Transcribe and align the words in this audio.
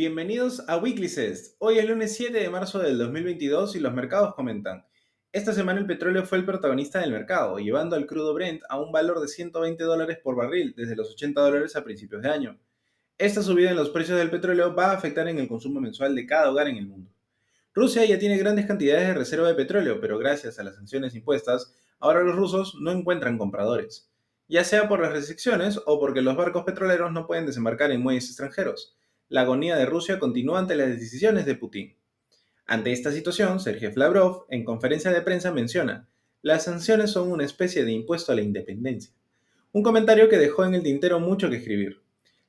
Bienvenidos 0.00 0.64
a 0.66 0.78
Weekly 0.78 1.10
Cest. 1.10 1.56
Hoy 1.58 1.78
es 1.78 1.86
lunes 1.86 2.16
7 2.16 2.32
de 2.32 2.48
marzo 2.48 2.78
del 2.78 2.96
2022 2.96 3.76
y 3.76 3.80
los 3.80 3.92
mercados 3.92 4.34
comentan. 4.34 4.86
Esta 5.30 5.52
semana 5.52 5.78
el 5.78 5.84
petróleo 5.84 6.24
fue 6.24 6.38
el 6.38 6.46
protagonista 6.46 7.00
del 7.00 7.12
mercado, 7.12 7.58
llevando 7.58 7.96
al 7.96 8.06
crudo 8.06 8.32
Brent 8.32 8.62
a 8.70 8.80
un 8.80 8.92
valor 8.92 9.20
de 9.20 9.28
120 9.28 9.84
dólares 9.84 10.16
por 10.24 10.36
barril 10.36 10.72
desde 10.74 10.96
los 10.96 11.10
80 11.10 11.38
dólares 11.42 11.76
a 11.76 11.84
principios 11.84 12.22
de 12.22 12.30
año. 12.30 12.58
Esta 13.18 13.42
subida 13.42 13.68
en 13.68 13.76
los 13.76 13.90
precios 13.90 14.16
del 14.16 14.30
petróleo 14.30 14.74
va 14.74 14.86
a 14.86 14.94
afectar 14.94 15.28
en 15.28 15.38
el 15.38 15.46
consumo 15.46 15.82
mensual 15.82 16.14
de 16.14 16.26
cada 16.26 16.50
hogar 16.50 16.68
en 16.68 16.78
el 16.78 16.86
mundo. 16.86 17.10
Rusia 17.74 18.02
ya 18.06 18.18
tiene 18.18 18.38
grandes 18.38 18.64
cantidades 18.64 19.06
de 19.06 19.12
reserva 19.12 19.48
de 19.48 19.54
petróleo, 19.54 20.00
pero 20.00 20.16
gracias 20.16 20.58
a 20.58 20.62
las 20.62 20.76
sanciones 20.76 21.14
impuestas, 21.14 21.74
ahora 21.98 22.22
los 22.22 22.36
rusos 22.36 22.74
no 22.80 22.90
encuentran 22.90 23.36
compradores, 23.36 24.10
ya 24.48 24.64
sea 24.64 24.88
por 24.88 25.00
las 25.00 25.12
restricciones 25.12 25.78
o 25.84 26.00
porque 26.00 26.22
los 26.22 26.38
barcos 26.38 26.64
petroleros 26.64 27.12
no 27.12 27.26
pueden 27.26 27.44
desembarcar 27.44 27.90
en 27.90 28.00
muelles 28.00 28.28
extranjeros 28.28 28.96
la 29.30 29.42
agonía 29.42 29.76
de 29.76 29.86
Rusia 29.86 30.18
continúa 30.18 30.58
ante 30.58 30.74
las 30.74 30.88
decisiones 30.88 31.46
de 31.46 31.54
Putin. 31.54 31.96
Ante 32.66 32.90
esta 32.90 33.12
situación, 33.12 33.60
Sergei 33.60 33.92
Flavrov, 33.92 34.44
en 34.48 34.64
conferencia 34.64 35.12
de 35.12 35.22
prensa, 35.22 35.52
menciona, 35.52 36.08
las 36.42 36.64
sanciones 36.64 37.12
son 37.12 37.30
una 37.30 37.44
especie 37.44 37.84
de 37.84 37.92
impuesto 37.92 38.32
a 38.32 38.34
la 38.34 38.42
independencia. 38.42 39.14
Un 39.70 39.84
comentario 39.84 40.28
que 40.28 40.36
dejó 40.36 40.64
en 40.64 40.74
el 40.74 40.82
tintero 40.82 41.20
mucho 41.20 41.48
que 41.48 41.58
escribir. 41.58 42.02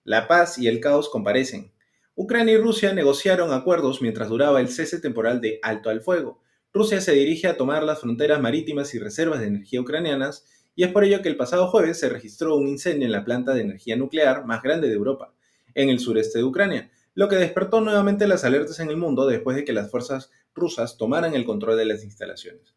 La 0.04 0.28
paz 0.28 0.58
y 0.58 0.68
el 0.68 0.80
caos 0.80 1.08
comparecen. 1.10 1.72
Ucrania 2.16 2.56
y 2.56 2.58
Rusia 2.58 2.94
negociaron 2.94 3.54
acuerdos 3.54 4.02
mientras 4.02 4.30
duraba 4.30 4.60
el 4.60 4.70
cese 4.70 5.00
temporal 5.00 5.40
de 5.40 5.60
alto 5.62 5.92
al 5.92 6.02
fuego. 6.02 6.42
Rusia 6.74 7.00
se 7.00 7.12
dirige 7.12 7.48
a 7.48 7.58
tomar 7.58 7.84
las 7.84 8.00
fronteras 8.00 8.42
marítimas 8.42 8.96
y 8.96 9.00
reservas 9.00 9.40
de 9.40 9.48
energía 9.48 9.82
ucranianas, 9.82 10.48
y 10.76 10.84
es 10.84 10.92
por 10.92 11.04
ello 11.04 11.22
que 11.22 11.30
el 11.30 11.38
pasado 11.38 11.68
jueves 11.68 12.00
se 12.00 12.10
registró 12.10 12.56
un 12.56 12.68
incendio 12.68 13.06
en 13.06 13.12
la 13.12 13.24
planta 13.24 13.54
de 13.54 13.62
energía 13.62 13.96
nuclear 13.98 14.48
más 14.48 14.64
grande 14.64 14.88
de 14.88 14.96
Europa 14.96 15.36
en 15.76 15.90
el 15.90 16.00
sureste 16.00 16.40
de 16.40 16.44
Ucrania, 16.44 16.92
lo 17.14 17.28
que 17.28 17.36
despertó 17.36 17.82
nuevamente 17.82 18.28
las 18.28 18.46
alertas 18.46 18.80
en 18.80 18.90
el 18.90 18.98
mundo 18.98 19.28
después 19.28 19.56
de 19.56 19.66
que 19.66 19.74
las 19.74 19.92
fuerzas 19.92 20.32
rusas 20.54 20.98
tomaran 20.98 21.34
el 21.34 21.46
control 21.46 21.78
de 21.78 21.86
las 21.86 22.04
instalaciones. 22.04 22.76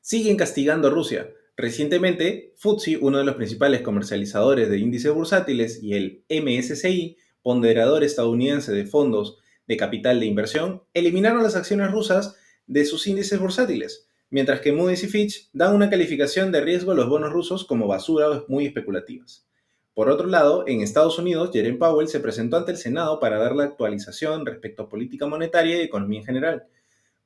Siguen 0.00 0.36
castigando 0.36 0.88
a 0.88 0.90
Rusia. 0.90 1.30
Recientemente, 1.56 2.54
FTSE, 2.56 2.98
uno 2.98 3.18
de 3.18 3.24
los 3.24 3.36
principales 3.36 3.82
comercializadores 3.82 4.68
de 4.68 4.78
índices 4.78 5.12
bursátiles, 5.12 5.82
y 5.82 5.94
el 5.94 6.24
MSCI, 6.28 7.16
ponderador 7.42 8.02
estadounidense 8.04 8.72
de 8.72 8.86
fondos 8.86 9.38
de 9.66 9.76
capital 9.76 10.18
de 10.18 10.26
inversión, 10.26 10.82
eliminaron 10.94 11.42
las 11.42 11.56
acciones 11.56 11.90
rusas 11.90 12.36
de 12.66 12.84
sus 12.84 13.06
índices 13.06 13.38
bursátiles, 13.38 14.08
mientras 14.30 14.60
que 14.60 14.72
Moody's 14.72 15.04
y 15.04 15.08
Fitch 15.08 15.50
dan 15.52 15.74
una 15.74 15.90
calificación 15.90 16.52
de 16.52 16.60
riesgo 16.60 16.92
a 16.92 16.94
los 16.94 17.08
bonos 17.08 17.32
rusos 17.32 17.64
como 17.64 17.86
basura 17.86 18.44
muy 18.48 18.66
especulativas. 18.66 19.46
Por 19.94 20.08
otro 20.08 20.26
lado, 20.26 20.64
en 20.66 20.80
Estados 20.80 21.18
Unidos, 21.18 21.50
Jerome 21.52 21.76
Powell 21.76 22.08
se 22.08 22.20
presentó 22.20 22.56
ante 22.56 22.72
el 22.72 22.78
Senado 22.78 23.20
para 23.20 23.38
dar 23.38 23.54
la 23.54 23.64
actualización 23.64 24.46
respecto 24.46 24.84
a 24.84 24.88
política 24.88 25.26
monetaria 25.26 25.76
y 25.76 25.82
economía 25.82 26.20
en 26.20 26.26
general. 26.26 26.64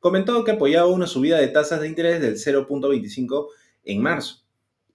Comentó 0.00 0.42
que 0.42 0.52
apoyaba 0.52 0.88
una 0.88 1.06
subida 1.06 1.38
de 1.38 1.48
tasas 1.48 1.80
de 1.80 1.88
interés 1.88 2.20
del 2.20 2.34
0.25 2.34 3.48
en 3.84 4.02
marzo 4.02 4.44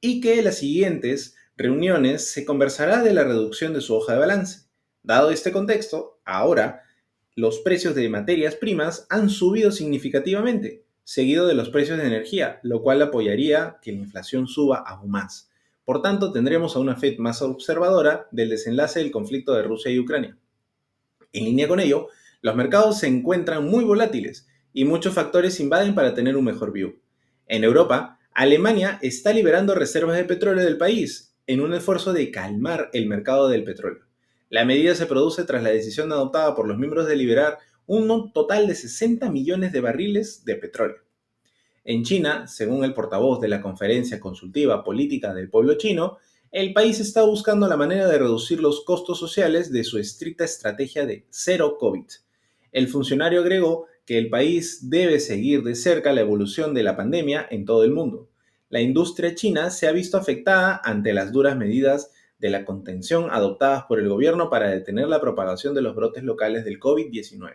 y 0.02 0.20
que 0.20 0.40
en 0.40 0.46
las 0.46 0.58
siguientes 0.58 1.36
reuniones 1.56 2.32
se 2.32 2.44
conversará 2.44 3.04
de 3.04 3.14
la 3.14 3.24
reducción 3.24 3.74
de 3.74 3.82
su 3.82 3.96
hoja 3.96 4.14
de 4.14 4.20
balance. 4.20 4.66
Dado 5.04 5.32
este 5.32 5.52
contexto, 5.52 6.20
ahora 6.26 6.84
los 7.36 7.60
precios 7.60 7.96
de 7.96 8.10
materias 8.10 8.56
primas 8.56 9.08
han 9.10 9.30
subido 9.30 9.72
significativamente, 9.72 10.84
seguido 11.04 11.48
de 11.48 11.54
los 11.54 11.70
precios 11.70 11.98
de 11.98 12.08
energía, 12.08 12.60
lo 12.64 12.82
cual 12.82 13.02
apoyaría 13.02 13.78
que 13.82 13.94
la 13.94 14.00
inflación 14.00 14.48
suba 14.48 14.84
aún 14.86 15.12
más. 15.12 15.51
Por 15.86 16.02
tanto, 16.02 16.32
tendremos 16.32 16.76
a 16.76 16.80
una 16.80 16.96
Fed 16.96 17.18
más 17.18 17.42
observadora 17.42 18.28
del 18.32 18.50
desenlace 18.50 19.00
del 19.00 19.12
conflicto 19.12 19.54
de 19.54 19.64
Rusia 19.64 19.92
y 19.92 20.00
Ucrania. 20.00 20.38
En 21.34 21.46
línea 21.46 21.68
con 21.68 21.80
ello, 21.80 22.08
los 22.42 22.56
mercados 22.56 23.00
se 23.00 23.08
encuentran 23.08 23.66
muy 23.66 23.84
volátiles 23.84 24.48
y 24.74 24.86
muchos 24.86 25.14
factores 25.14 25.60
invaden 25.60 25.96
para 25.96 26.14
tener 26.14 26.38
un 26.38 26.46
mejor 26.46 26.72
view. 26.72 27.00
En 27.48 27.64
Europa, 27.64 28.20
Alemania 28.34 29.00
está 29.02 29.34
liberando 29.34 29.76
reservas 29.76 30.18
de 30.18 30.24
petróleo 30.24 30.64
del 30.64 30.78
país 30.78 31.36
en 31.48 31.62
un 31.62 31.74
esfuerzo 31.74 32.14
de 32.14 32.32
calmar 32.32 32.90
el 32.94 33.08
mercado 33.08 33.50
del 33.50 33.64
petróleo. 33.64 34.06
La 34.50 34.66
medida 34.66 34.96
se 34.96 35.06
produce 35.06 35.44
tras 35.44 35.64
la 35.64 35.70
decisión 35.70 36.12
adoptada 36.12 36.56
por 36.56 36.68
los 36.68 36.78
miembros 36.78 37.08
de 37.08 37.16
liberar 37.16 37.58
un 37.88 38.32
total 38.32 38.68
de 38.68 38.76
60 38.76 39.30
millones 39.32 39.72
de 39.72 39.82
barriles 39.82 40.46
de 40.46 40.56
petróleo. 40.56 40.98
En 41.84 42.04
China, 42.04 42.48
según 42.48 42.84
el 42.84 42.94
portavoz 42.94 43.42
de 43.42 43.48
la 43.48 43.62
Conferencia 43.62 44.20
Consultiva 44.20 44.84
Política 44.84 45.34
del 45.34 45.50
Pueblo 45.50 45.76
Chino, 45.76 46.20
el 46.52 46.74
país 46.74 47.00
está 47.00 47.24
buscando 47.24 47.68
la 47.68 47.78
manera 47.78 48.08
de 48.08 48.20
reducir 48.20 48.60
los 48.60 48.84
costos 48.84 49.18
sociales 49.18 49.72
de 49.72 49.84
su 49.84 49.98
estricta 49.98 50.44
estrategia 50.44 51.06
de 51.06 51.26
cero 51.30 51.78
COVID. 51.80 52.06
El 52.72 52.88
funcionario 52.88 53.42
agregó 53.42 53.88
que 54.06 54.18
el 54.18 54.30
país 54.30 54.90
debe 54.90 55.20
seguir 55.20 55.64
de 55.64 55.76
cerca 55.76 56.14
la 56.14 56.22
evolución 56.22 56.74
de 56.74 56.84
la 56.84 56.96
pandemia 56.96 57.48
en 57.50 57.66
todo 57.66 57.84
el 57.84 57.92
mundo. 57.92 58.30
La 58.70 58.82
industria 58.82 59.34
china 59.34 59.70
se 59.72 59.88
ha 59.88 59.92
visto 59.92 60.18
afectada 60.18 60.82
ante 60.84 61.14
las 61.14 61.32
duras 61.32 61.58
medidas 61.58 62.12
de 62.38 62.50
la 62.50 62.64
contención 62.64 63.30
adoptadas 63.32 63.84
por 63.84 64.00
el 64.00 64.10
gobierno 64.10 64.50
para 64.50 64.70
detener 64.70 65.08
la 65.08 65.22
propagación 65.22 65.74
de 65.74 65.82
los 65.82 65.96
brotes 65.96 66.24
locales 66.24 66.64
del 66.64 66.80
COVID-19. 66.80 67.54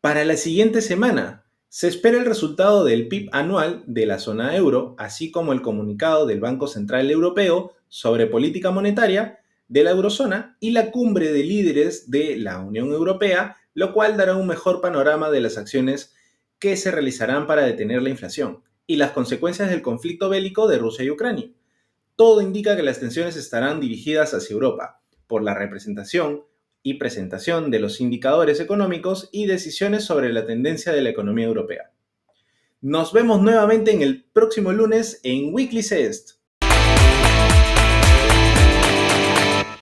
Para 0.00 0.24
la 0.24 0.36
siguiente 0.36 0.80
semana, 0.80 1.43
se 1.74 1.88
espera 1.88 2.18
el 2.18 2.24
resultado 2.24 2.84
del 2.84 3.08
PIB 3.08 3.30
anual 3.32 3.82
de 3.88 4.06
la 4.06 4.20
zona 4.20 4.54
euro, 4.54 4.94
así 4.96 5.32
como 5.32 5.52
el 5.52 5.60
comunicado 5.60 6.24
del 6.24 6.38
Banco 6.38 6.68
Central 6.68 7.10
Europeo 7.10 7.72
sobre 7.88 8.28
política 8.28 8.70
monetaria 8.70 9.40
de 9.66 9.82
la 9.82 9.90
eurozona 9.90 10.56
y 10.60 10.70
la 10.70 10.92
cumbre 10.92 11.32
de 11.32 11.42
líderes 11.42 12.12
de 12.12 12.36
la 12.36 12.60
Unión 12.60 12.92
Europea, 12.92 13.56
lo 13.74 13.92
cual 13.92 14.16
dará 14.16 14.36
un 14.36 14.46
mejor 14.46 14.80
panorama 14.80 15.32
de 15.32 15.40
las 15.40 15.58
acciones 15.58 16.14
que 16.60 16.76
se 16.76 16.92
realizarán 16.92 17.48
para 17.48 17.64
detener 17.64 18.02
la 18.02 18.10
inflación 18.10 18.62
y 18.86 18.94
las 18.94 19.10
consecuencias 19.10 19.68
del 19.68 19.82
conflicto 19.82 20.28
bélico 20.28 20.68
de 20.68 20.78
Rusia 20.78 21.04
y 21.04 21.10
Ucrania. 21.10 21.50
Todo 22.14 22.40
indica 22.40 22.76
que 22.76 22.84
las 22.84 23.00
tensiones 23.00 23.34
estarán 23.34 23.80
dirigidas 23.80 24.32
hacia 24.32 24.54
Europa, 24.54 25.00
por 25.26 25.42
la 25.42 25.54
representación 25.54 26.44
y 26.84 26.94
presentación 26.94 27.70
de 27.70 27.80
los 27.80 28.00
indicadores 28.00 28.60
económicos 28.60 29.30
y 29.32 29.46
decisiones 29.46 30.04
sobre 30.04 30.32
la 30.32 30.46
tendencia 30.46 30.92
de 30.92 31.00
la 31.00 31.08
economía 31.08 31.46
europea. 31.46 31.90
Nos 32.82 33.14
vemos 33.14 33.40
nuevamente 33.40 33.90
en 33.90 34.02
el 34.02 34.22
próximo 34.22 34.70
lunes 34.70 35.18
en 35.22 35.52
Weekly 35.54 35.82
Cest. 35.82 36.43